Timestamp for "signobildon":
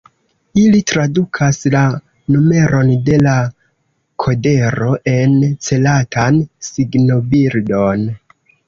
6.73-8.13